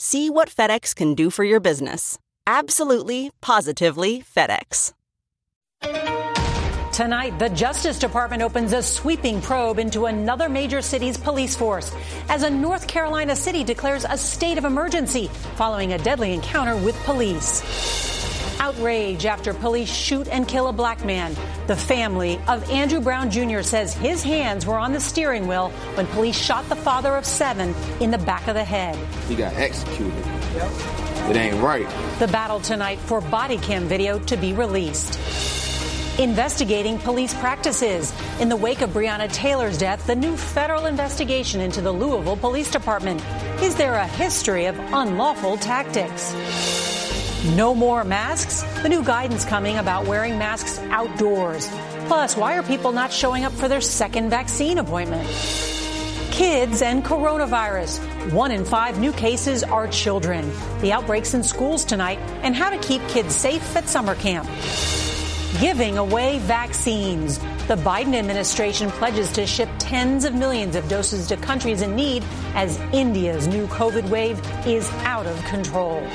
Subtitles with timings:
[0.00, 2.20] See what FedEx can do for your business.
[2.46, 4.92] Absolutely, positively FedEx.
[6.92, 11.92] Tonight, the Justice Department opens a sweeping probe into another major city's police force
[12.28, 16.94] as a North Carolina city declares a state of emergency following a deadly encounter with
[17.04, 18.17] police.
[18.60, 21.34] Outrage after police shoot and kill a black man.
[21.66, 23.62] The family of Andrew Brown Jr.
[23.62, 27.74] says his hands were on the steering wheel when police shot the father of seven
[28.00, 28.96] in the back of the head.
[29.28, 30.24] He got executed.
[31.30, 31.86] It ain't right.
[32.18, 35.18] The battle tonight for body cam video to be released
[36.18, 38.12] investigating police practices.
[38.40, 42.70] In the wake of Breonna Taylor's death, the new federal investigation into the Louisville Police
[42.70, 43.22] Department.
[43.62, 46.34] Is there a history of unlawful tactics?
[47.56, 48.62] No more masks?
[48.82, 51.68] The new guidance coming about wearing masks outdoors.
[52.06, 55.26] Plus, why are people not showing up for their second vaccine appointment?
[56.30, 58.32] Kids and coronavirus.
[58.32, 60.50] One in five new cases are children.
[60.80, 64.48] The outbreaks in schools tonight and how to keep kids safe at summer camp
[65.60, 67.38] giving away vaccines.
[67.66, 72.22] The Biden administration pledges to ship tens of millions of doses to countries in need
[72.54, 76.06] as India's new COVID wave is out of control.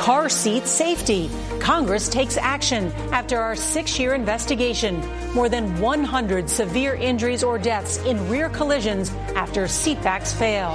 [0.00, 1.30] Car seat safety.
[1.60, 4.98] Congress takes action after our six year investigation.
[5.34, 10.70] More than 100 severe injuries or deaths in rear collisions after seatbacks fail.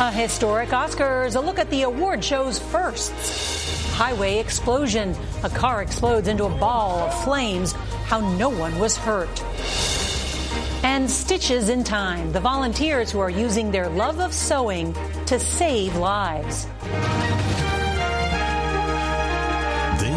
[0.00, 3.52] A historic Oscars, a look at the award show's firsts
[3.92, 5.14] highway explosion.
[5.42, 7.72] A car explodes into a ball of flames.
[8.06, 9.42] How no one was hurt.
[10.84, 14.94] And Stitches in Time, the volunteers who are using their love of sewing
[15.26, 16.66] to save lives.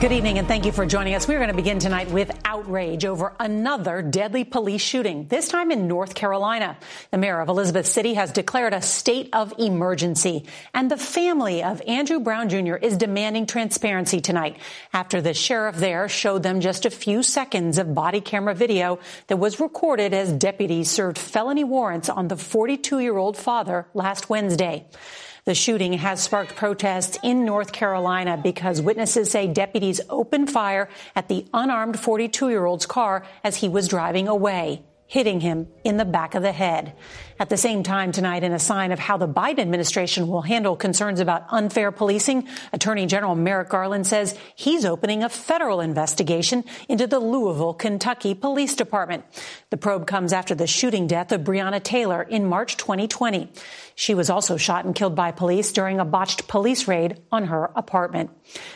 [0.00, 1.28] Good evening and thank you for joining us.
[1.28, 5.88] We're going to begin tonight with outrage over another deadly police shooting, this time in
[5.88, 6.78] North Carolina.
[7.10, 11.82] The mayor of Elizabeth City has declared a state of emergency, and the family of
[11.86, 12.76] Andrew Brown Jr.
[12.76, 14.56] is demanding transparency tonight
[14.94, 19.36] after the sheriff there showed them just a few seconds of body camera video that
[19.36, 24.86] was recorded as deputies served felony warrants on the 42 year old father last Wednesday.
[25.44, 31.28] The shooting has sparked protests in North Carolina because witnesses say deputies opened fire at
[31.28, 36.04] the unarmed 42 year old's car as he was driving away hitting him in the
[36.04, 36.94] back of the head.
[37.40, 40.76] At the same time tonight, in a sign of how the Biden administration will handle
[40.76, 47.06] concerns about unfair policing, Attorney General Merrick Garland says he's opening a federal investigation into
[47.06, 49.24] the Louisville, Kentucky Police Department.
[49.70, 53.50] The probe comes after the shooting death of Breonna Taylor in March 2020.
[53.94, 57.70] She was also shot and killed by police during a botched police raid on her
[57.74, 58.30] apartment.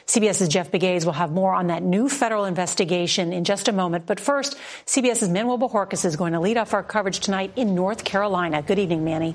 [0.07, 4.07] CBS's Jeff Pegues will have more on that new federal investigation in just a moment.
[4.07, 4.57] But first,
[4.87, 8.54] CBS's Manuel Bojorquez is going to lead off our coverage tonight in North Carolina.
[8.63, 9.35] Good evening, Manny.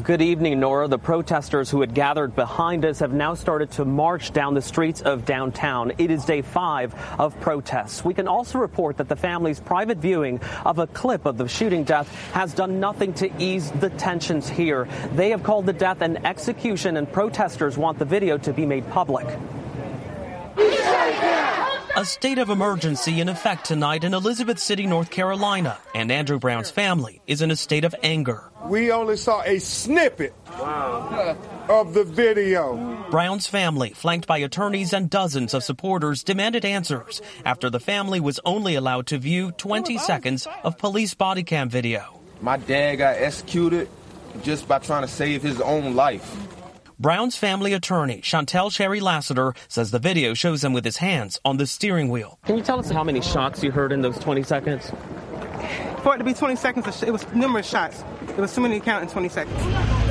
[0.00, 0.88] Good evening, Norah.
[0.88, 5.00] The protesters who had gathered behind us have now started to march down the streets
[5.00, 5.92] of downtown.
[5.98, 8.04] It is day five of protests.
[8.04, 11.82] We can also report that the family's private viewing of a clip of the shooting
[11.82, 14.86] death has done nothing to ease the tensions here.
[15.14, 18.88] They have called the death an execution, and protesters want the video to be made
[18.90, 19.26] public.
[21.98, 26.70] A state of emergency in effect tonight in Elizabeth City, North Carolina, and Andrew Brown's
[26.70, 28.50] family is in a state of anger.
[28.66, 31.38] We only saw a snippet wow.
[31.70, 32.76] of the video.
[33.10, 38.40] Brown's family, flanked by attorneys and dozens of supporters, demanded answers after the family was
[38.44, 42.20] only allowed to view 20 seconds of police body cam video.
[42.42, 43.88] My dad got executed
[44.42, 46.55] just by trying to save his own life.
[46.98, 51.58] Brown's family attorney, Chantel Cherry Lassiter, says the video shows him with his hands on
[51.58, 52.38] the steering wheel.
[52.46, 54.90] Can you tell us how many shots you heard in those 20 seconds?
[56.02, 58.02] For it to be 20 seconds, it was numerous shots.
[58.30, 60.05] It was too many to count in 20 seconds.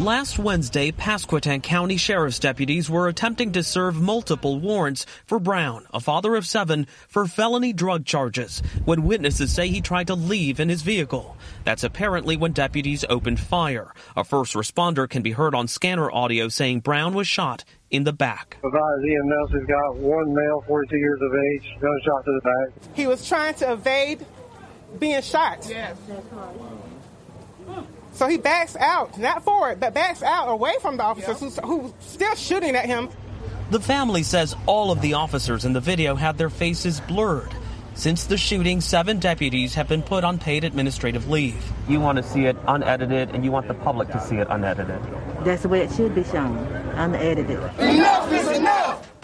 [0.00, 6.00] Last Wednesday, Pasquotank County Sheriff's deputies were attempting to serve multiple warrants for Brown, a
[6.00, 10.70] father of seven, for felony drug charges when witnesses say he tried to leave in
[10.70, 11.36] his vehicle.
[11.64, 13.92] That's apparently when deputies opened fire.
[14.16, 18.14] A first responder can be heard on scanner audio saying Brown was shot in the
[18.14, 18.56] back.
[18.64, 22.96] Advise Ian Nelson's got one male, 42 years of age, gunshot to the back.
[22.96, 24.24] He was trying to evade
[24.98, 25.66] being shot.
[25.68, 25.98] Yes,
[28.20, 31.64] so he backs out, not forward, but backs out away from the officers yep.
[31.64, 33.08] who's, who's still shooting at him.
[33.70, 37.48] The family says all of the officers in the video had their faces blurred.
[37.94, 41.64] Since the shooting, seven deputies have been put on paid administrative leave.
[41.88, 45.00] You want to see it unedited, and you want the public to see it unedited.
[45.42, 46.58] That's the way it should be shown,
[46.96, 47.58] unedited.
[47.78, 48.79] Enough is enough!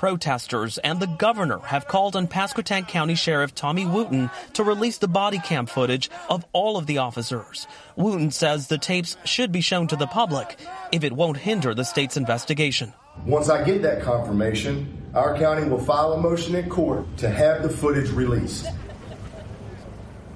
[0.06, 5.08] Protesters and the governor have called on Pasquotank County Sheriff Tommy Wooten to release the
[5.08, 7.66] body cam footage of all of the officers.
[7.96, 10.60] Wooten says the tapes should be shown to the public
[10.92, 12.92] if it won't hinder the state's investigation.
[13.24, 17.64] Once I get that confirmation, our county will file a motion in court to have
[17.64, 18.68] the footage released.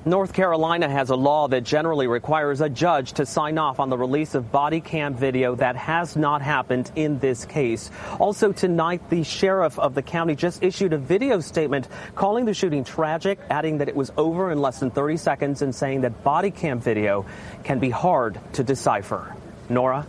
[0.06, 3.98] North Carolina has a law that generally requires a judge to sign off on the
[3.98, 5.54] release of body cam video.
[5.54, 7.90] That has not happened in this case.
[8.18, 12.82] Also tonight, the sheriff of the county just issued a video statement calling the shooting
[12.82, 16.50] tragic, adding that it was over in less than 30 seconds and saying that body
[16.50, 17.26] cam video
[17.62, 19.36] can be hard to decipher.
[19.68, 20.06] Norah?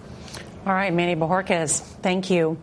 [0.65, 2.57] All right, Manny Bojorquez, thank you.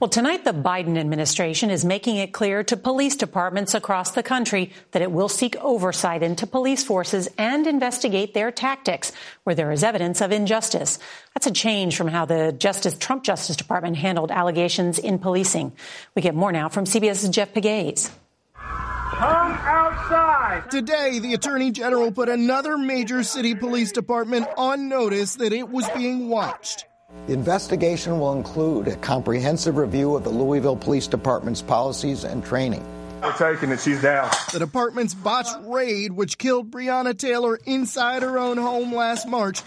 [0.00, 4.70] Well, tonight the Biden administration is making it clear to police departments across the country
[4.92, 9.10] that it will seek oversight into police forces and investigate their tactics
[9.42, 11.00] where there is evidence of injustice.
[11.34, 15.72] That's a change from how the Justice Trump Justice Department handled allegations in policing.
[16.14, 18.08] We get more now from CBS's Jeff Pegues.
[18.54, 20.70] Come outside.
[20.70, 25.88] Today, the Attorney General put another major city police department on notice that it was
[25.96, 26.84] being watched.
[27.28, 32.82] The investigation will include a comprehensive review of the Louisville Police Department's policies and training.
[33.22, 33.80] We're taking it.
[33.80, 34.30] She's down.
[34.52, 39.60] The department's botched raid, which killed Breonna Taylor inside her own home last March,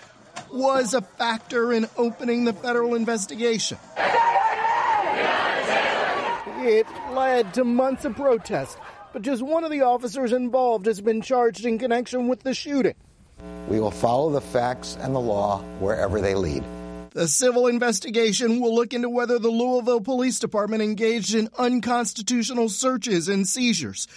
[0.52, 3.78] was a factor in opening the federal investigation.
[6.64, 8.78] It led to months of protest,
[9.14, 12.96] but just one of the officers involved has been charged in connection with the shooting.
[13.68, 16.64] We will follow the facts and the law wherever they lead.
[17.14, 23.28] The civil investigation will look into whether the Louisville Police Department engaged in unconstitutional searches
[23.28, 24.08] and seizures,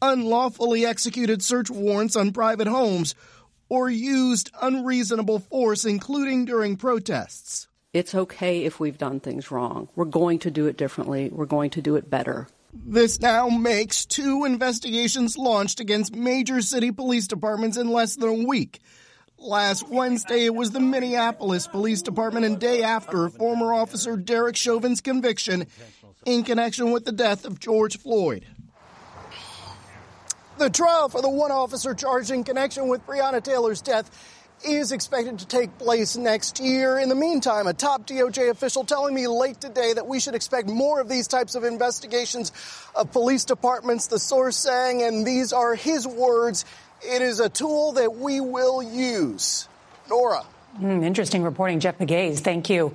[0.00, 3.14] unlawfully executed search warrants on private homes,
[3.68, 7.68] or used unreasonable force, including during protests.
[7.92, 9.90] It's okay if we've done things wrong.
[9.94, 11.28] We're going to do it differently.
[11.30, 12.48] We're going to do it better.
[12.72, 18.46] This now makes two investigations launched against major city police departments in less than a
[18.46, 18.80] week.
[19.40, 25.00] Last Wednesday, it was the Minneapolis Police Department, and day after former officer Derek Chauvin's
[25.00, 25.66] conviction
[26.26, 28.44] in connection with the death of George Floyd.
[30.58, 34.10] The trial for the one officer charged in connection with Breonna Taylor's death
[34.64, 36.98] is expected to take place next year.
[36.98, 40.68] In the meantime, a top DOJ official telling me late today that we should expect
[40.68, 42.50] more of these types of investigations
[42.96, 44.08] of police departments.
[44.08, 46.64] The source saying, and these are his words,
[47.02, 49.68] it is a tool that we will use.
[50.08, 50.44] Norah.
[50.80, 52.40] Mm, interesting reporting, Jeff Pegues.
[52.40, 52.94] Thank you.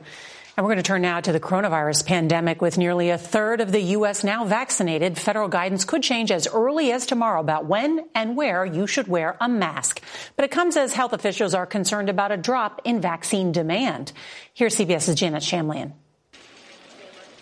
[0.55, 2.61] And we're going to turn now to the coronavirus pandemic.
[2.61, 4.23] With nearly a third of the U.S.
[4.23, 8.85] now vaccinated, federal guidance could change as early as tomorrow about when and where you
[8.85, 9.99] should wear a mask.
[10.35, 14.11] But it comes as health officials are concerned about a drop in vaccine demand.
[14.53, 15.93] Here's CBS's Janet Shamlian.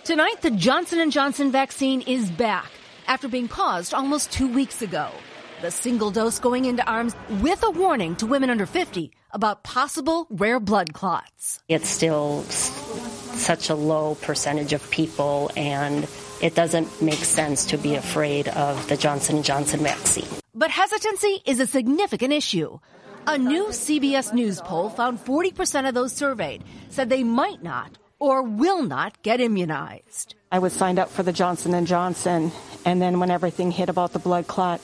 [0.05, 2.71] Tonight, the Johnson & Johnson vaccine is back
[3.07, 5.11] after being paused almost two weeks ago.
[5.61, 10.25] The single dose going into arms with a warning to women under 50 about possible
[10.31, 11.61] rare blood clots.
[11.67, 16.07] It's still such a low percentage of people and
[16.41, 20.25] it doesn't make sense to be afraid of the Johnson & Johnson vaccine.
[20.55, 22.79] But hesitancy is a significant issue.
[23.27, 28.41] A new CBS News poll found 40% of those surveyed said they might not or
[28.41, 30.33] will not get immunized.
[30.51, 32.51] I was signed up for the Johnson & Johnson,
[32.83, 34.81] and then when everything hit about the blood clot,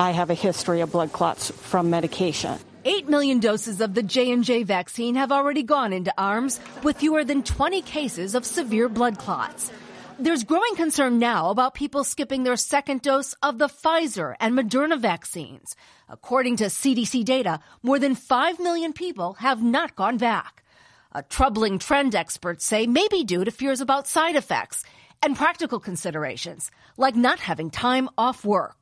[0.00, 2.56] I have a history of blood clots from medication.
[2.84, 7.42] 8 million doses of the J&J vaccine have already gone into arms with fewer than
[7.42, 9.72] 20 cases of severe blood clots.
[10.20, 15.00] There's growing concern now about people skipping their second dose of the Pfizer and Moderna
[15.00, 15.74] vaccines.
[16.08, 20.62] According to CDC data, more than 5 million people have not gone back.
[21.10, 24.84] A troubling trend experts say may be due to fears about side effects
[25.24, 28.77] and practical considerations, like not having time off work.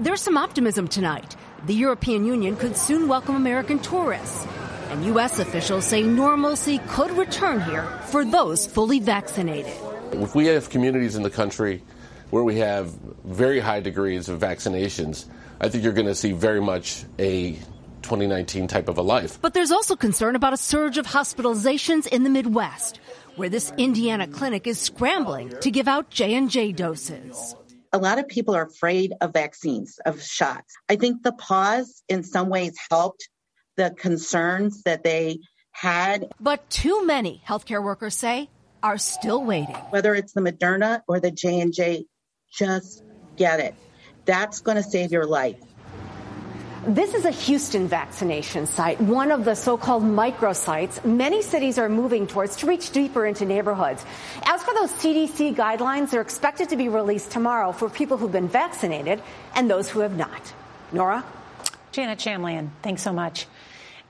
[0.00, 1.34] There's some optimism tonight.
[1.66, 4.46] The European Union could soon welcome American tourists.
[4.90, 5.40] And U.S.
[5.40, 9.72] officials say normalcy could return here for those fully vaccinated.
[10.12, 11.82] If we have communities in the country
[12.30, 12.92] where we have
[13.24, 15.24] very high degrees of vaccinations,
[15.60, 17.54] I think you're going to see very much a
[18.02, 19.40] 2019 type of a life.
[19.42, 23.00] But there's also concern about a surge of hospitalizations in the Midwest,
[23.34, 27.56] where this Indiana clinic is scrambling to give out J&J doses
[27.92, 30.74] a lot of people are afraid of vaccines, of shots.
[30.88, 33.28] I think the pause in some ways helped
[33.76, 35.38] the concerns that they
[35.72, 36.28] had.
[36.40, 38.50] But too many healthcare workers say
[38.82, 39.74] are still waiting.
[39.90, 42.04] Whether it's the Moderna or the J&J,
[42.56, 43.02] just
[43.36, 43.74] get it.
[44.24, 45.56] That's going to save your life.
[46.88, 52.26] This is a Houston vaccination site, one of the so-called microsites many cities are moving
[52.26, 54.06] towards to reach deeper into neighborhoods.
[54.44, 58.48] As for those CDC guidelines, they're expected to be released tomorrow for people who've been
[58.48, 59.20] vaccinated
[59.54, 60.54] and those who have not.
[60.90, 61.26] Norah?
[61.92, 63.46] Janet Shamlian, thanks so much.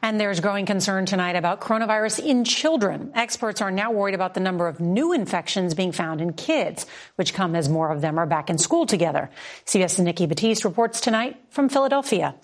[0.01, 3.11] And there's growing concern tonight about coronavirus in children.
[3.15, 6.87] Experts are now worried about the number of new infections being found in kids,
[7.17, 9.31] which come as more of them are back in school together.
[9.67, 12.35] CBS's Nikki Batiste reports tonight from Philadelphia.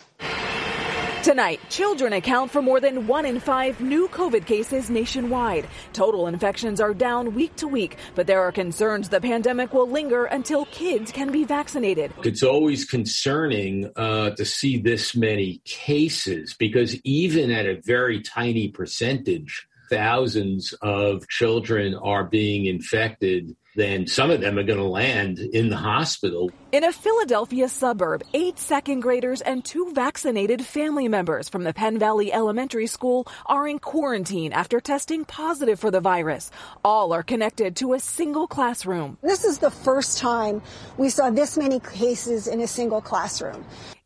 [1.25, 5.67] Tonight, children account for more than one in five new COVID cases nationwide.
[5.95, 10.27] Total infections are down week to week, but there are concerns the pandemic will linger
[10.27, 12.13] until kids can be vaccinated.
[12.25, 18.69] It's always concerning uh, to see this many cases because even at a very tiny
[18.69, 25.39] percentage, thousands of children are being infected then some of them are going to land
[25.39, 26.51] in the hospital.
[26.73, 31.99] In a Philadelphia suburb, eight second graders and two vaccinated family members from the Penn
[31.99, 36.51] Valley Elementary School are in quarantine after testing positive for the virus.
[36.85, 39.19] All are connected to a single classroom.
[39.23, 40.63] This is the first time
[40.97, 43.65] we saw this many cases in a single classroom.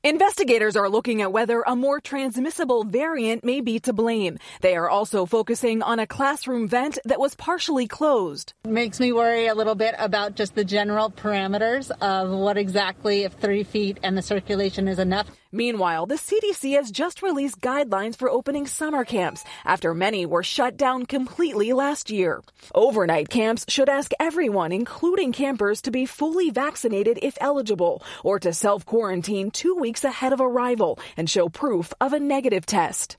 [0.09, 4.39] Investigators are looking at whether a more transmissible variant may be to blame.
[4.63, 8.55] They are also focusing on a classroom vent that was partially closed.
[8.65, 13.25] It makes me worry a little bit about just the general parameters of what exactly
[13.25, 15.27] if three feet and the circulation is enough.
[15.51, 20.77] Meanwhile, the CDC has just released guidelines for opening summer camps after many were shut
[20.77, 22.43] down completely last year.
[22.75, 28.53] Overnight camps should ask everyone, including campers, to be fully vaccinated if eligible or to
[28.53, 33.17] self quarantine two weeks ahead of arrival and show proof of a negative test.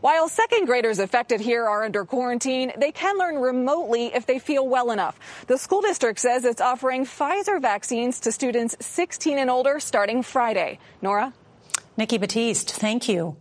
[0.00, 4.66] While second graders affected here are under quarantine, they can learn remotely if they feel
[4.66, 5.18] well enough.
[5.48, 10.78] The school district says it's offering Pfizer vaccines to students 16 and older starting Friday.
[11.02, 11.32] Norah?
[11.96, 13.36] Nikki Batiste, thank you.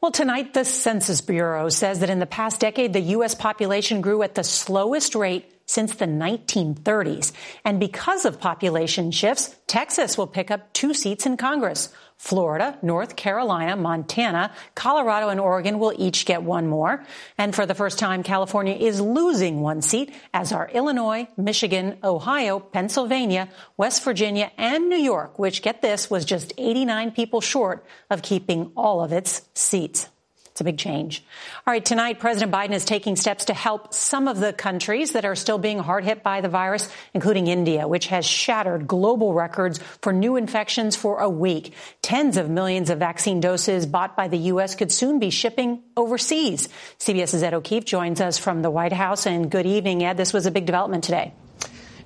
[0.00, 3.36] Well, tonight, the Census Bureau says that in the past decade, the U.S.
[3.36, 7.32] population grew at the slowest rate since the 1930s.
[7.64, 11.92] And because of population shifts, Texas will pick up two seats in Congress.
[12.22, 17.04] Florida, North Carolina, Montana, Colorado, and Oregon will each get one more.
[17.36, 22.60] And for the first time, California is losing one seat, as are Illinois, Michigan, Ohio,
[22.60, 28.22] Pennsylvania, West Virginia, and New York, which, get this, was just 89 people short of
[28.22, 30.08] keeping all of its seats.
[30.52, 31.24] It's a big change.
[31.66, 35.24] All right, tonight, President Biden is taking steps to help some of the countries that
[35.24, 39.80] are still being hard hit by the virus, including India, which has shattered global records
[40.02, 41.72] for new infections for a week.
[42.02, 44.74] Tens of millions of vaccine doses bought by the U.S.
[44.74, 46.68] could soon be shipping overseas.
[46.98, 49.24] CBS's Ed O'Keefe joins us from the White House.
[49.24, 50.18] And good evening, Ed.
[50.18, 51.32] This was a big development today.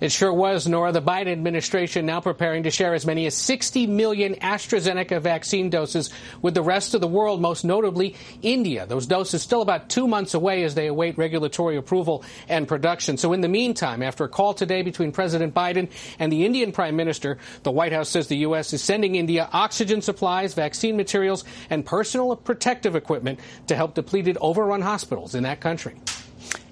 [0.00, 0.92] It sure was, Norah.
[0.92, 6.10] The Biden administration now preparing to share as many as 60 million AstraZeneca vaccine doses
[6.42, 8.86] with the rest of the world, most notably India.
[8.86, 13.16] Those doses still about two months away as they await regulatory approval and production.
[13.16, 16.96] So in the meantime, after a call today between President Biden and the Indian Prime
[16.96, 18.72] Minister, the White House says the U.S.
[18.72, 24.82] is sending India oxygen supplies, vaccine materials, and personal protective equipment to help depleted, overrun
[24.82, 25.94] hospitals in that country.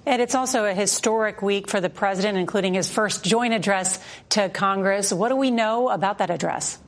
[0.05, 4.49] And it's also a historic week for the president, including his first joint address to
[4.49, 5.11] Congress.
[5.11, 6.79] What do we know about that address?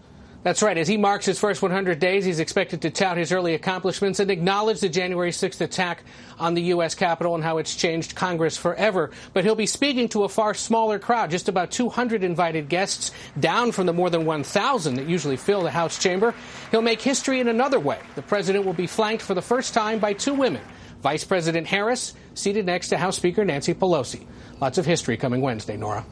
[0.43, 0.77] That's right.
[0.77, 4.31] As he marks his first 100 days, he's expected to tout his early accomplishments and
[4.31, 6.03] acknowledge the January 6th attack
[6.39, 6.95] on the U.S.
[6.95, 9.11] Capitol and how it's changed Congress forever.
[9.33, 13.73] But he'll be speaking to a far smaller crowd, just about 200 invited guests, down
[13.73, 16.33] from the more than 1,000 that usually fill the House chamber.
[16.71, 17.99] He'll make history in another way.
[18.15, 20.61] The president will be flanked for the first time by two women.
[21.01, 24.25] Vice President Harris, seated next to House Speaker Nancy Pelosi.
[24.61, 26.05] Lots of history coming Wednesday, Norah.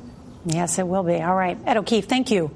[0.46, 1.22] Yes, it will be.
[1.22, 1.58] All right.
[1.66, 2.52] Ed O'Keefe, thank you.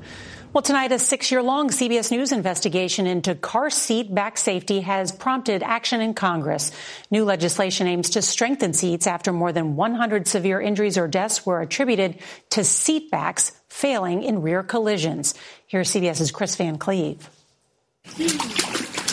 [0.52, 5.12] Well, tonight, a six year long CBS News investigation into car seat back safety has
[5.12, 6.72] prompted action in Congress.
[7.12, 11.62] New legislation aims to strengthen seats after more than 100 severe injuries or deaths were
[11.62, 12.18] attributed
[12.50, 15.36] to seat backs failing in rear collisions.
[15.68, 17.30] Here's CBS's Chris Van Cleave.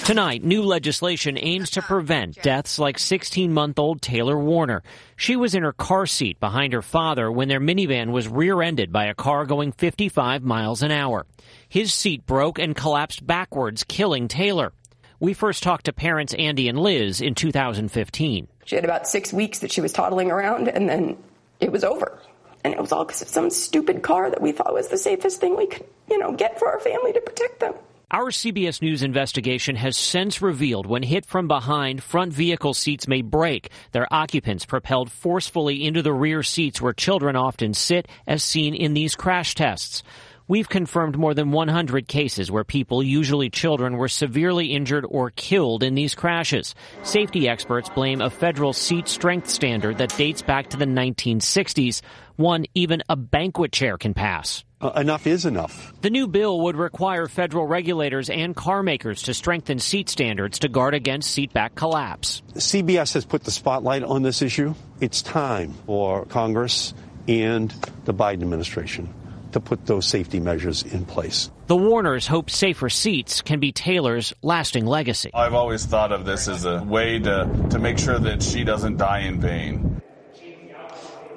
[0.06, 4.84] Tonight, new legislation aims to prevent deaths like 16 month old Taylor Warner.
[5.16, 8.92] She was in her car seat behind her father when their minivan was rear ended
[8.92, 11.26] by a car going 55 miles an hour.
[11.68, 14.72] His seat broke and collapsed backwards, killing Taylor.
[15.18, 18.46] We first talked to parents Andy and Liz in 2015.
[18.64, 21.16] She had about six weeks that she was toddling around, and then
[21.58, 22.22] it was over.
[22.62, 25.40] And it was all because of some stupid car that we thought was the safest
[25.40, 27.74] thing we could, you know, get for our family to protect them.
[28.08, 33.20] Our CBS News investigation has since revealed when hit from behind, front vehicle seats may
[33.20, 38.76] break, their occupants propelled forcefully into the rear seats where children often sit, as seen
[38.76, 40.04] in these crash tests.
[40.48, 45.82] We've confirmed more than 100 cases where people, usually children, were severely injured or killed
[45.82, 46.76] in these crashes.
[47.02, 52.00] Safety experts blame a federal seat strength standard that dates back to the 1960s,
[52.36, 54.64] one even a banquet chair can pass.
[54.80, 55.92] Uh, enough is enough.
[56.02, 60.68] The new bill would require federal regulators and car makers to strengthen seat standards to
[60.68, 62.42] guard against seatback collapse.
[62.54, 64.76] CBS has put the spotlight on this issue.
[65.00, 66.94] It's time for Congress
[67.26, 67.70] and
[68.04, 69.12] the Biden administration
[69.52, 71.50] to put those safety measures in place.
[71.66, 75.30] The Warners hope safer seats can be Taylor's lasting legacy.
[75.34, 78.96] I've always thought of this as a way to, to make sure that she doesn't
[78.96, 80.00] die in vain.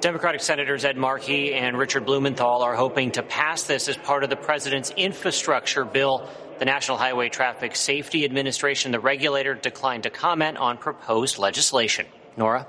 [0.00, 4.30] Democratic Senators Ed Markey and Richard Blumenthal are hoping to pass this as part of
[4.30, 6.26] the president's infrastructure bill.
[6.58, 12.06] The National Highway Traffic Safety Administration, the regulator, declined to comment on proposed legislation.
[12.36, 12.66] Norah?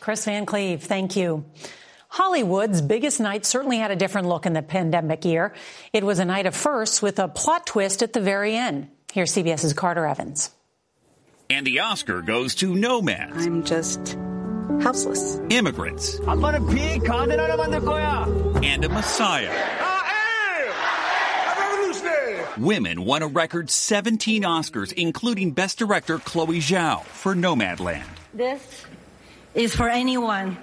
[0.00, 1.44] Chris Van Cleave, thank you.
[2.08, 5.52] Hollywood's biggest night certainly had a different look in the pandemic year.
[5.92, 8.88] It was a night of firsts with a plot twist at the very end.
[9.12, 10.50] Here's CBS's Carter Evans.
[11.50, 13.46] And the Oscar goes to Nomads.
[13.46, 14.16] I'm just
[14.82, 15.38] houseless.
[15.50, 16.18] Immigrants.
[16.26, 17.00] I'm gonna be
[18.66, 19.50] And a messiah.
[19.50, 20.04] I
[22.54, 28.04] am a Women won a record 17 Oscars, including Best Director Chloe Zhao for Nomadland.
[28.34, 28.84] This
[29.54, 30.58] is for anyone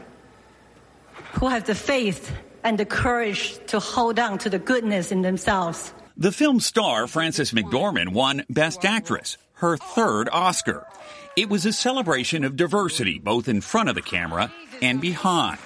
[1.34, 2.32] who have the faith
[2.64, 5.94] and the courage to hold on to the goodness in themselves.
[6.18, 10.88] The film star Frances McDormand won Best Actress, her third Oscar.
[11.36, 14.52] It was a celebration of diversity, both in front of the camera
[14.82, 15.60] and behind.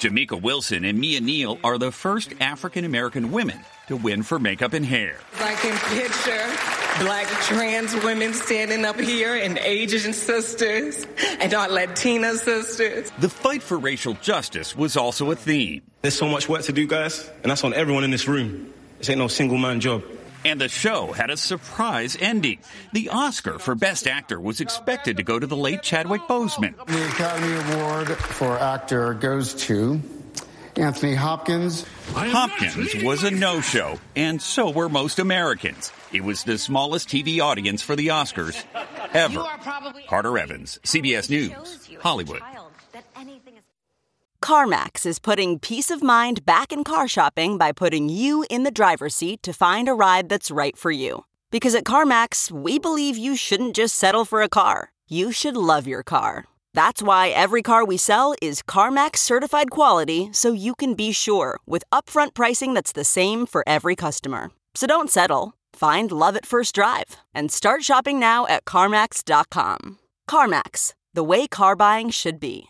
[0.00, 4.72] Jamika Wilson and Mia Neal are the first African American women to win for makeup
[4.72, 5.18] and hair.
[5.38, 11.06] I can picture black trans women standing up here and Asian sisters
[11.40, 13.10] and our Latina sisters.
[13.18, 15.82] The fight for racial justice was also a theme.
[16.02, 18.72] There's so much work to do, guys, and that's on everyone in this room.
[18.98, 20.04] This ain't no single man job.
[20.44, 22.58] And the show had a surprise ending.
[22.92, 26.76] The Oscar for Best Actor was expected to go to the late Chadwick Boseman.
[26.86, 30.02] The Academy Award for Actor goes to
[30.76, 31.86] Anthony Hopkins.
[32.12, 35.92] Hopkins was a no show, and so were most Americans.
[36.14, 38.64] It was the smallest TV audience for the Oscars
[39.12, 39.44] ever.
[40.06, 42.40] Carter Evans, CBS News, Hollywood.
[44.40, 48.70] CarMax is putting peace of mind back in car shopping by putting you in the
[48.70, 51.24] driver's seat to find a ride that's right for you.
[51.50, 55.88] Because at CarMax, we believe you shouldn't just settle for a car, you should love
[55.88, 56.44] your car.
[56.74, 61.58] That's why every car we sell is CarMax certified quality so you can be sure
[61.66, 64.52] with upfront pricing that's the same for every customer.
[64.76, 65.54] So don't settle.
[65.74, 69.98] Find love at first drive and start shopping now at CarMax.com.
[70.30, 72.68] CarMax, the way car buying should be.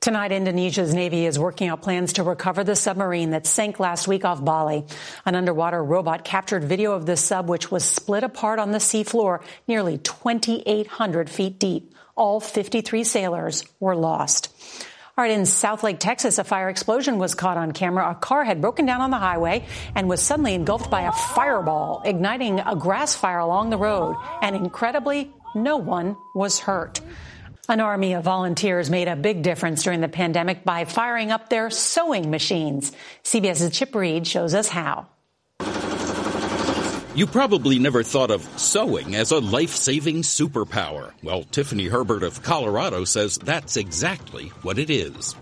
[0.00, 4.24] Tonight, Indonesia's Navy is working out plans to recover the submarine that sank last week
[4.24, 4.84] off Bali.
[5.24, 9.40] An underwater robot captured video of the sub, which was split apart on the seafloor
[9.68, 11.94] nearly 2,800 feet deep.
[12.16, 14.52] All 53 sailors were lost.
[15.16, 18.10] All right, in Southlake, Texas, a fire explosion was caught on camera.
[18.10, 22.02] A car had broken down on the highway and was suddenly engulfed by a fireball,
[22.04, 24.16] igniting a grass fire along the road.
[24.42, 27.00] And incredibly, no one was hurt.
[27.68, 31.70] An army of volunteers made a big difference during the pandemic by firing up their
[31.70, 32.90] sewing machines.
[33.22, 35.06] CBS's Chip Reid shows us how.
[37.16, 41.12] You probably never thought of sewing as a life-saving superpower.
[41.22, 45.36] Well, Tiffany Herbert of Colorado says that's exactly what it is.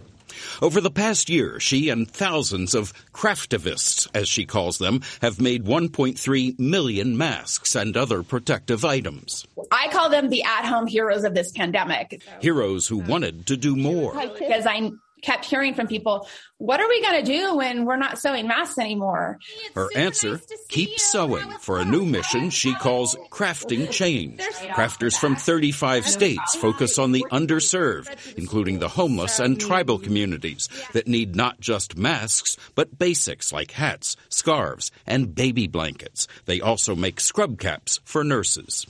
[0.60, 5.64] Over the past year, she and thousands of craftivists, as she calls them, have made
[5.64, 9.46] 1.3 million masks and other protective items.
[9.70, 12.22] I call them the at-home heroes of this pandemic.
[12.42, 14.12] Heroes who wanted to do more.
[14.38, 14.90] Because I
[15.22, 18.78] kept hearing from people, what are we going to do when we're not sewing masks
[18.78, 19.38] anymore?
[19.74, 24.40] Her answer, keep sewing for a new mission she calls Crafting Change.
[24.40, 31.08] Crafters from 35 states focus on the underserved, including the homeless and tribal communities that
[31.08, 36.28] need not just masks, but basics like hats, scarves, and baby blankets.
[36.46, 38.86] They also make scrub caps for nurses.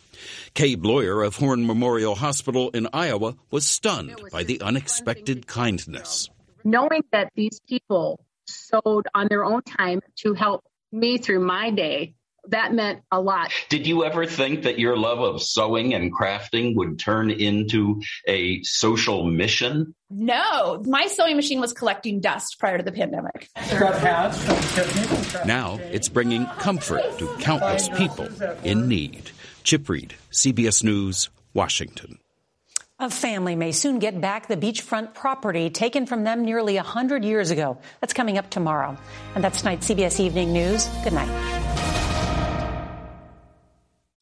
[0.55, 6.29] Kay Bloyer of Horn Memorial Hospital in Iowa was stunned by the unexpected kindness.
[6.65, 12.15] Knowing that these people sewed on their own time to help me through my day,
[12.49, 13.53] that meant a lot.
[13.69, 18.63] Did you ever think that your love of sewing and crafting would turn into a
[18.65, 19.95] social mission?
[20.11, 23.49] No, my sewing machine was collecting dust prior to the pandemic.
[25.47, 28.29] Now it's bringing comfort to countless people
[28.65, 29.31] in need.
[29.65, 32.19] Chip Reid, CBS News, Washington.
[32.99, 37.51] A family may soon get back the beachfront property taken from them nearly 100 years
[37.51, 37.79] ago.
[38.01, 38.97] That's coming up tomorrow.
[39.35, 40.87] And that's tonight's CBS Evening News.
[41.03, 41.29] Good night.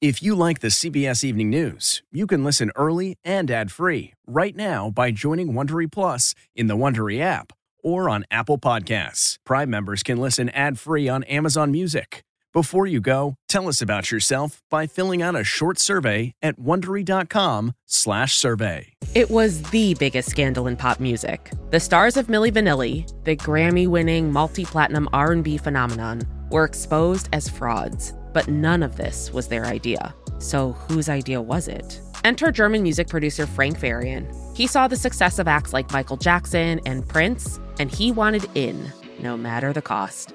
[0.00, 4.88] If you like the CBS Evening News, you can listen early and ad-free right now
[4.88, 7.53] by joining Wondery Plus in the Wondery app
[7.85, 9.37] or on Apple Podcasts.
[9.44, 12.24] Prime members can listen ad-free on Amazon Music.
[12.52, 18.92] Before you go, tell us about yourself by filling out a short survey at wondery.com/survey.
[19.14, 21.52] It was the biggest scandal in pop music.
[21.70, 28.14] The stars of Milli Vanilli, the Grammy-winning multi-platinum R&B phenomenon, were exposed as frauds.
[28.32, 30.12] But none of this was their idea.
[30.40, 32.00] So whose idea was it?
[32.24, 34.26] Enter German music producer Frank Farian.
[34.56, 38.92] He saw the success of acts like Michael Jackson and Prince, and he wanted in,
[39.20, 40.34] no matter the cost.